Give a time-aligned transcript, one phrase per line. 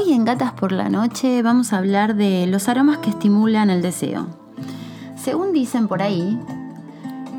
[0.00, 3.82] Hoy en Gatas por la Noche vamos a hablar de los aromas que estimulan el
[3.82, 4.28] deseo.
[5.16, 6.40] Según dicen por ahí,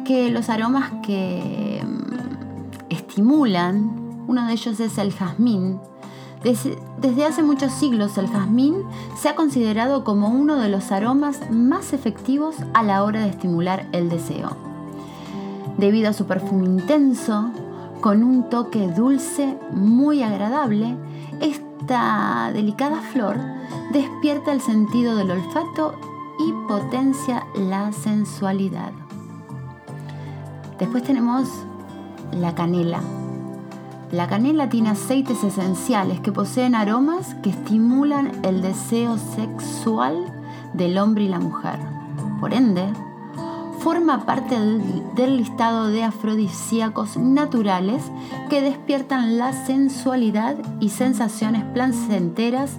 [0.06, 5.80] que los aromas que mm, estimulan, uno de ellos es el jazmín.
[6.44, 8.84] Desde, hace muchos siglos el jazmín
[9.18, 13.88] se ha considerado como uno de los aromas más efectivos a la hora de estimular
[13.92, 14.56] el deseo.
[15.80, 17.50] Debido a su perfume intenso,
[18.02, 20.96] con un toque dulce muy agradable,
[21.82, 23.38] esta delicada flor
[23.92, 25.96] despierta el sentido del olfato
[26.38, 28.92] y potencia la sensualidad.
[30.78, 31.50] Después tenemos
[32.34, 33.02] la canela.
[34.12, 40.24] La canela tiene aceites esenciales que poseen aromas que estimulan el deseo sexual
[40.74, 41.80] del hombre y la mujer.
[42.40, 42.94] Por ende,
[43.84, 48.04] forma parte del, listado de afrodisíacos naturales
[48.50, 52.78] que despiertan la sensualidad y sensaciones placenteras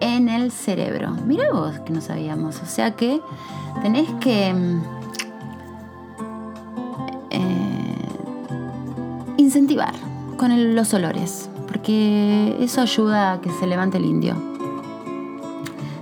[0.00, 1.12] en el cerebro.
[1.24, 2.60] Mira vos que no sabíamos.
[2.62, 3.20] O sea que
[3.82, 4.82] tenés que mm,
[7.30, 8.08] eh,
[9.36, 9.94] incentivar
[10.36, 14.34] con los olores, porque eso ayuda a que se levante el indio.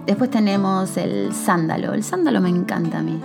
[0.07, 1.93] Después tenemos el sándalo.
[1.93, 3.21] El sándalo me encanta a mí.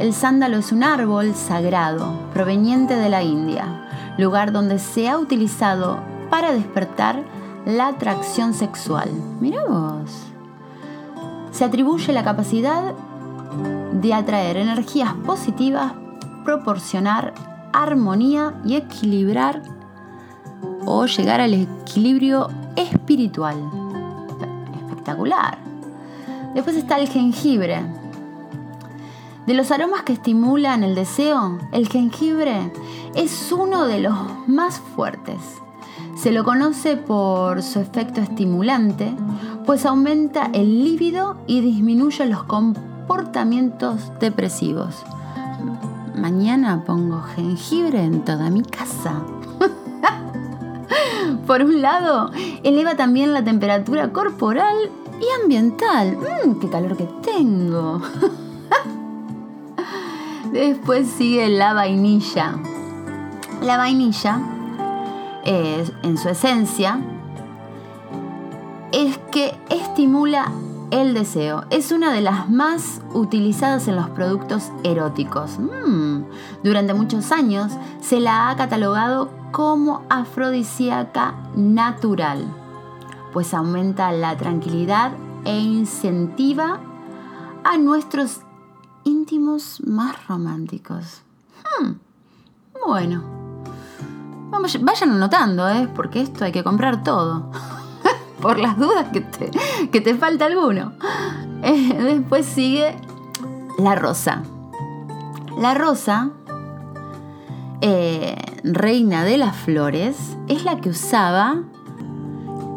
[0.00, 3.86] El sándalo es un árbol sagrado proveniente de la India,
[4.18, 5.98] lugar donde se ha utilizado
[6.30, 7.22] para despertar
[7.64, 9.08] la atracción sexual.
[9.40, 10.10] Mira vos.
[11.52, 12.92] Se atribuye la capacidad
[13.92, 15.92] de atraer energías positivas,
[16.44, 17.32] proporcionar
[17.72, 19.62] armonía y equilibrar
[20.86, 23.56] o llegar al equilibrio espiritual.
[24.76, 25.58] Espectacular.
[26.52, 28.03] Después está el jengibre
[29.46, 32.72] de los aromas que estimulan el deseo, el jengibre
[33.14, 34.14] es uno de los
[34.46, 35.36] más fuertes.
[36.16, 39.14] Se lo conoce por su efecto estimulante,
[39.66, 45.04] pues aumenta el líbido y disminuye los comportamientos depresivos.
[46.14, 49.22] Mañana pongo jengibre en toda mi casa.
[51.46, 52.30] por un lado,
[52.62, 56.16] eleva también la temperatura corporal y ambiental.
[56.16, 58.00] ¡Mmm, qué calor que tengo!
[60.54, 62.54] Después sigue la vainilla.
[63.60, 64.40] La vainilla,
[65.44, 67.00] en su esencia,
[68.92, 70.52] es que estimula
[70.92, 71.64] el deseo.
[71.70, 75.58] Es una de las más utilizadas en los productos eróticos.
[75.58, 76.22] Mm.
[76.62, 82.44] Durante muchos años se la ha catalogado como afrodisíaca natural,
[83.32, 85.10] pues aumenta la tranquilidad
[85.44, 86.78] e incentiva
[87.64, 88.42] a nuestros
[89.04, 91.22] íntimos más románticos.
[91.80, 91.92] Hmm,
[92.86, 93.22] bueno,
[94.80, 95.88] vayan anotando, ¿eh?
[95.94, 97.50] porque esto hay que comprar todo.
[98.40, 99.50] Por las dudas que te,
[99.90, 100.92] que te falta alguno.
[101.66, 102.94] Eh, después sigue
[103.78, 104.42] la rosa.
[105.56, 106.28] La rosa,
[107.80, 111.62] eh, reina de las flores, es la que usaba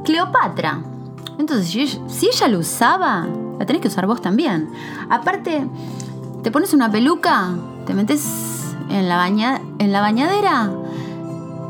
[0.05, 0.83] Cleopatra.
[1.37, 3.27] Entonces, si ella lo usaba,
[3.59, 4.69] la tenés que usar vos también.
[5.09, 5.67] Aparte,
[6.43, 7.55] te pones una peluca,
[7.85, 10.71] te metes en la, baña, en la bañadera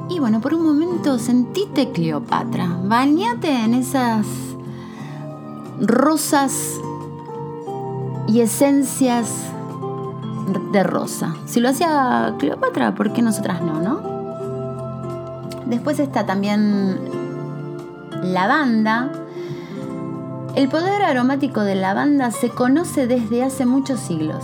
[0.10, 2.78] y bueno, por un momento sentite Cleopatra.
[2.84, 4.26] Bañate en esas
[5.80, 6.80] rosas
[8.28, 9.30] y esencias
[10.72, 11.36] de rosa.
[11.46, 14.02] Si lo hacía Cleopatra, ¿por qué nosotras no, no?
[15.66, 17.00] Después está también
[18.24, 19.12] lavanda
[20.58, 24.44] el poder aromático de la lavanda se conoce desde hace muchos siglos,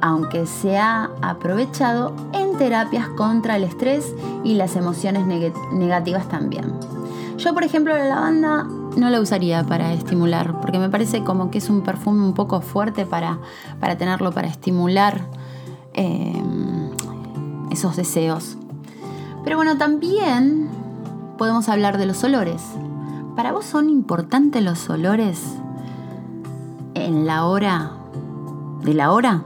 [0.00, 4.14] aunque se ha aprovechado en terapias contra el estrés
[4.44, 6.72] y las emociones negativas también.
[7.36, 8.64] Yo, por ejemplo, la lavanda
[8.96, 12.62] no la usaría para estimular, porque me parece como que es un perfume un poco
[12.62, 13.38] fuerte para,
[13.78, 15.20] para tenerlo, para estimular
[15.92, 16.42] eh,
[17.70, 18.56] esos deseos.
[19.44, 20.70] Pero bueno, también
[21.36, 22.62] podemos hablar de los olores.
[23.36, 25.40] ¿Para vos son importantes los olores
[26.92, 27.92] en la hora
[28.82, 29.42] de la hora?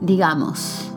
[0.00, 0.90] Digamos,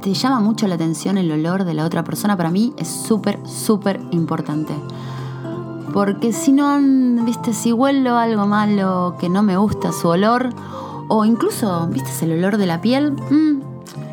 [0.00, 2.38] ¿te llama mucho la atención el olor de la otra persona?
[2.38, 4.74] Para mí es súper, súper importante.
[5.92, 6.80] Porque si no,
[7.26, 10.54] viste, si huelo algo malo que no me gusta su olor,
[11.08, 13.60] o incluso, viste, el olor de la piel, mm,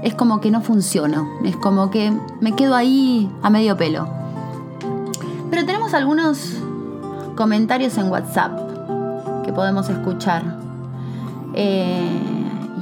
[0.03, 1.29] es como que no funciono.
[1.45, 2.11] Es como que
[2.41, 4.18] me quedo ahí a medio pelo
[5.93, 6.53] algunos
[7.35, 8.59] comentarios en WhatsApp
[9.45, 10.43] que podemos escuchar.
[11.53, 12.29] Eh,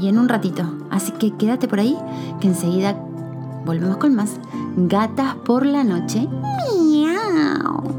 [0.01, 0.63] y en un ratito.
[0.89, 1.97] Así que quédate por ahí,
[2.39, 2.95] que enseguida
[3.65, 4.39] volvemos con más
[4.75, 6.27] Gatas por la noche.
[6.29, 7.95] Miau.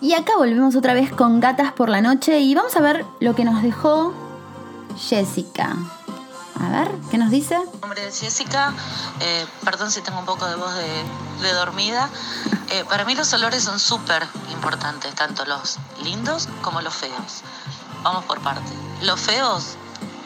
[0.00, 3.34] Y acá volvemos otra vez con Gatas por la Noche y vamos a ver lo
[3.34, 4.12] que nos dejó
[4.96, 5.76] Jessica.
[6.60, 7.58] A ver, ¿qué nos dice?
[7.58, 8.72] Mi nombre es Jessica,
[9.20, 12.08] eh, perdón si tengo un poco de voz de, dormida.
[12.70, 17.42] Eh, para mí los olores son súper importantes, tanto los lindos como los feos.
[18.02, 18.72] Vamos por parte.
[19.02, 19.76] Los feos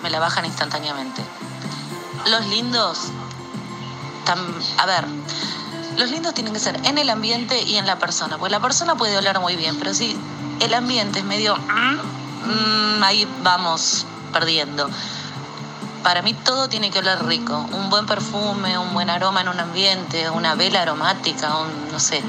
[0.03, 1.23] me la bajan instantáneamente.
[2.31, 3.09] Los lindos,
[4.77, 5.05] a ver,
[5.97, 8.95] los lindos tienen que ser en el ambiente y en la persona, porque la persona
[8.97, 10.17] puede oler muy bien, pero si
[10.61, 11.57] el ambiente es medio...
[11.57, 14.89] Mm, ahí vamos perdiendo.
[16.03, 17.67] Para mí todo tiene que oler rico.
[17.73, 22.23] Un buen perfume, un buen aroma en un ambiente, una vela aromática, un, no sé,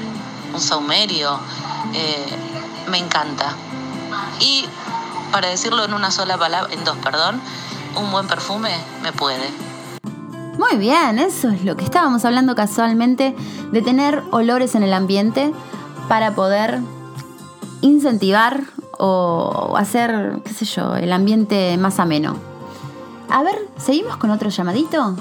[0.52, 1.38] un saumerio.
[1.94, 2.26] Eh,
[2.90, 3.54] me encanta.
[4.40, 4.64] Y
[5.32, 7.40] para decirlo en una sola palabra, en dos, perdón,
[7.96, 8.70] un buen perfume
[9.02, 9.50] me puede.
[10.58, 13.34] Muy bien, eso es lo que estábamos hablando casualmente,
[13.72, 15.52] de tener olores en el ambiente
[16.08, 16.80] para poder
[17.80, 18.64] incentivar
[18.98, 22.49] o hacer, qué sé yo, el ambiente más ameno.
[23.30, 25.14] A ver, ¿seguimos con otro llamadito?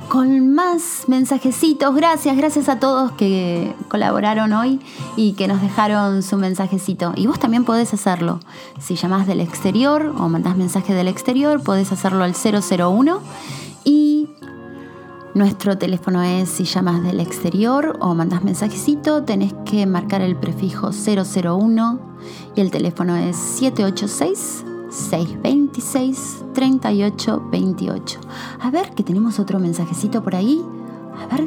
[0.08, 1.94] con más mensajecitos.
[1.94, 4.80] Gracias, gracias a todos que colaboraron hoy
[5.16, 7.12] y que nos dejaron su mensajecito.
[7.14, 8.40] Y vos también podés hacerlo.
[8.80, 13.20] Si llamás del exterior o mandás mensaje del exterior, podés hacerlo al 001
[13.84, 14.28] y
[15.34, 20.90] nuestro teléfono es si llamas del exterior o mandas mensajecito, tenés que marcar el prefijo
[20.90, 22.00] 001
[22.56, 28.20] y el teléfono es 786 626 3828.
[28.60, 30.64] A ver, que tenemos otro mensajecito por ahí.
[31.16, 31.44] A ver.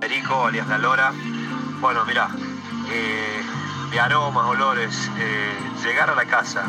[0.00, 1.12] Perico, alias La Lora.
[1.80, 2.28] Bueno, mira,
[2.90, 3.42] eh,
[3.90, 6.64] de aromas, olores, eh, llegar a la casa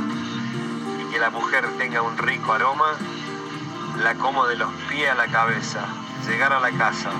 [1.01, 2.93] y que la mujer tenga un rico aroma
[4.01, 5.85] la como de los pies a la cabeza,
[6.27, 7.11] llegar a la casa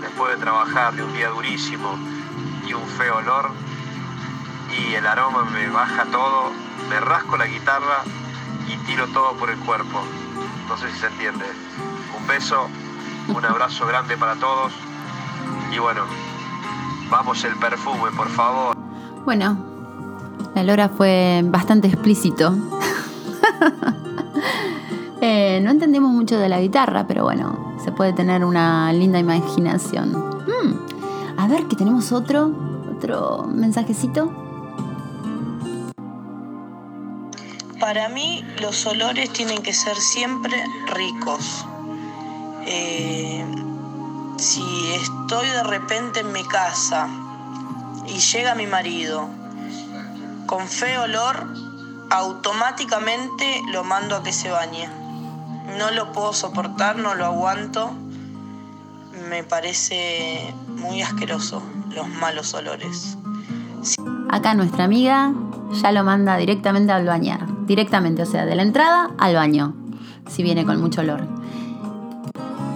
[0.00, 1.98] después de trabajar de un día durísimo
[2.66, 3.50] y un feo olor
[4.70, 6.52] y el aroma me baja todo,
[6.88, 8.04] me rasco la guitarra
[8.68, 10.00] y tiro todo por el cuerpo.
[10.68, 11.44] No sé si se entiende.
[12.18, 12.68] Un beso,
[13.28, 14.72] un abrazo grande para todos
[15.74, 16.02] y bueno,
[17.10, 18.76] vamos el perfume, por favor.
[19.24, 19.56] Bueno,
[20.54, 22.54] la Lora fue bastante explícito.
[25.26, 30.12] Eh, no entendemos mucho de la guitarra, pero bueno, se puede tener una linda imaginación.
[30.12, 32.52] Hmm, a ver, que tenemos otro,
[32.94, 34.43] otro mensajecito.
[37.84, 41.66] Para mí los olores tienen que ser siempre ricos.
[42.66, 43.44] Eh,
[44.38, 44.62] si
[44.94, 47.06] estoy de repente en mi casa
[48.06, 49.28] y llega mi marido
[50.46, 51.46] con feo olor,
[52.08, 54.88] automáticamente lo mando a que se bañe
[55.76, 57.92] no lo puedo soportar, no lo aguanto.
[59.28, 61.62] Me parece muy asqueroso
[61.94, 63.18] los malos olores.
[64.30, 65.34] Acá nuestra amiga
[65.82, 67.53] ya lo manda directamente al bañar.
[67.66, 69.74] Directamente, o sea, de la entrada al baño.
[70.28, 71.26] Si viene con mucho olor.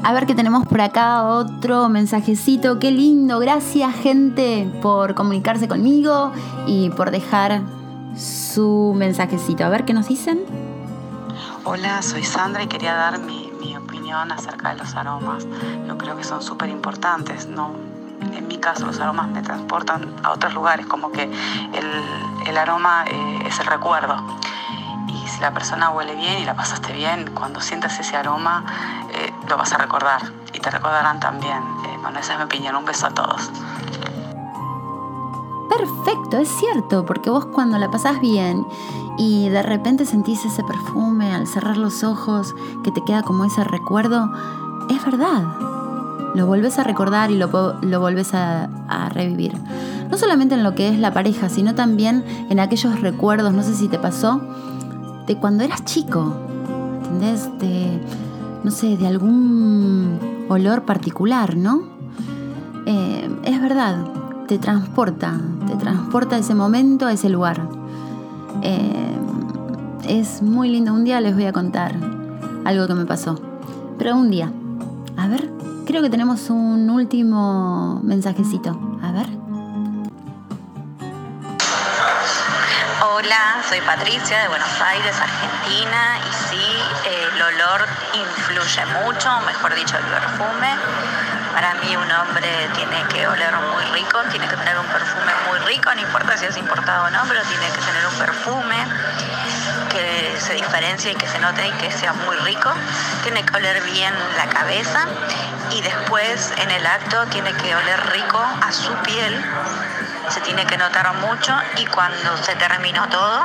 [0.04, 2.78] A ver qué tenemos por acá, otro mensajecito.
[2.78, 3.38] Qué lindo.
[3.40, 6.32] Gracias, gente, por comunicarse conmigo
[6.66, 7.62] y por dejar
[8.16, 9.64] su mensajecito.
[9.64, 10.40] A ver qué nos dicen.
[11.64, 15.46] Hola, soy Sandra y quería dar mi, opinión acerca de los aromas.
[15.86, 17.72] Yo creo que son súper importantes, ¿no?
[18.32, 21.30] En mi caso los aromas me transportan a otros lugares, como que
[22.46, 24.16] el, aroma eh, es el recuerdo.
[25.38, 28.64] Si la persona huele bien y la pasaste bien, cuando sientas ese aroma
[29.14, 30.20] eh, lo vas a recordar
[30.52, 31.58] y te recordarán también.
[31.58, 32.74] Eh, bueno, esa es mi opinión.
[32.74, 33.48] Un beso a todos.
[35.70, 38.66] Perfecto, es cierto, porque vos cuando la pasás bien
[39.16, 43.62] y de repente sentís ese perfume al cerrar los ojos que te queda como ese
[43.62, 44.32] recuerdo,
[44.90, 45.44] es verdad.
[46.34, 49.56] Lo vuelves a recordar y lo, lo volves a, a revivir.
[50.10, 53.76] No solamente en lo que es la pareja, sino también en aquellos recuerdos, no sé
[53.76, 54.40] si te pasó,
[55.28, 56.34] de cuando eras chico.
[57.04, 57.48] ¿entendés?
[57.60, 58.00] De,
[58.64, 60.18] no sé, de algún
[60.48, 61.82] olor particular, ¿no?
[62.86, 64.04] Eh, es verdad,
[64.48, 67.68] te transporta, te transporta a ese momento, a ese lugar.
[68.62, 69.16] Eh,
[70.08, 70.92] es muy lindo.
[70.94, 71.94] Un día les voy a contar
[72.64, 73.38] algo que me pasó.
[73.98, 74.50] Pero un día.
[75.16, 75.50] A ver,
[75.86, 78.97] creo que tenemos un último mensajecito.
[83.28, 89.98] Hola, soy Patricia de Buenos Aires, Argentina, y sí, el olor influye mucho, mejor dicho,
[89.98, 90.74] el perfume.
[91.52, 95.58] Para mí un hombre tiene que oler muy rico, tiene que tener un perfume muy
[95.58, 98.76] rico, no importa si es importado o no, pero tiene que tener un perfume
[99.90, 102.72] que se diferencie y que se note y que sea muy rico.
[103.24, 105.06] Tiene que oler bien la cabeza
[105.70, 109.44] y después en el acto tiene que oler rico a su piel.
[110.30, 113.44] Se tiene que notar mucho y cuando se terminó todo,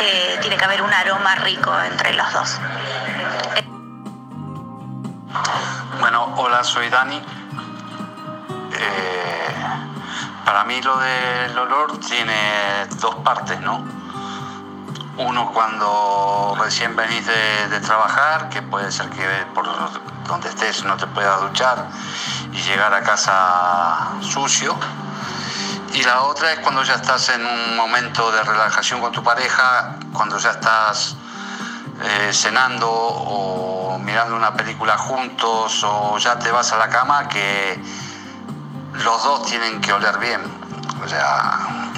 [0.00, 2.60] eh, tiene que haber un aroma rico entre los dos.
[6.00, 7.16] Bueno, hola, soy Dani.
[8.72, 9.54] Eh,
[10.44, 13.84] para mí lo del olor tiene dos partes, ¿no?
[15.16, 19.66] Uno cuando recién venís de, de trabajar, que puede ser que por
[20.26, 21.86] donde estés no te puedas duchar
[22.52, 24.76] y llegar a casa sucio.
[25.98, 29.96] Y la otra es cuando ya estás en un momento de relajación con tu pareja,
[30.12, 31.16] cuando ya estás
[32.00, 37.82] eh, cenando o mirando una película juntos o ya te vas a la cama, que
[38.92, 40.40] los dos tienen que oler bien.
[41.04, 41.90] O sea,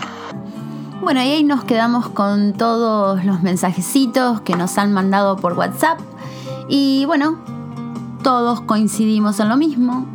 [1.03, 6.01] Bueno, y ahí nos quedamos con todos los mensajecitos que nos han mandado por WhatsApp.
[6.69, 7.39] Y bueno,
[8.23, 10.07] todos coincidimos en lo mismo.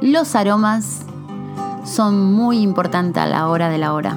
[0.00, 1.00] Los aromas
[1.84, 4.16] son muy importantes a la hora de la hora.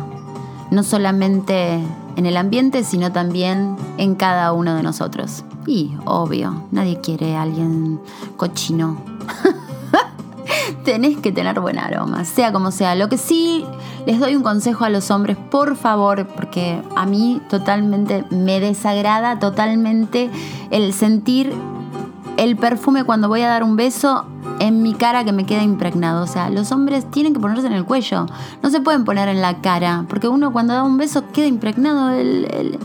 [0.71, 1.79] No solamente
[2.15, 5.43] en el ambiente, sino también en cada uno de nosotros.
[5.65, 7.99] Y, obvio, nadie quiere a alguien
[8.37, 8.97] cochino.
[10.83, 12.95] Tenés que tener buen aroma, sea como sea.
[12.95, 13.65] Lo que sí
[14.05, 19.39] les doy un consejo a los hombres, por favor, porque a mí totalmente me desagrada
[19.39, 20.29] totalmente
[20.71, 21.53] el sentir
[22.43, 24.25] el perfume cuando voy a dar un beso
[24.59, 26.23] en mi cara que me queda impregnado.
[26.23, 28.25] O sea, los hombres tienen que ponerse en el cuello,
[28.61, 32.11] no se pueden poner en la cara, porque uno cuando da un beso queda impregnado
[32.11, 32.79] el,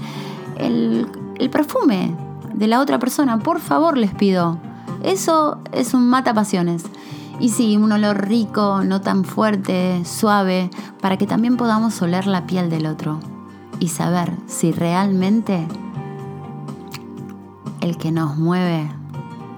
[0.57, 1.07] el,
[1.39, 2.15] el, perfume
[2.55, 3.39] de la otra persona.
[3.41, 4.59] Por favor, les pido.
[5.03, 6.85] Eso es un mata pasiones.
[7.41, 12.47] Y sí, un olor rico, no tan fuerte, suave, para que también podamos oler la
[12.47, 13.21] piel del otro
[13.81, 15.67] y saber si realmente
[17.81, 18.91] el que nos mueve,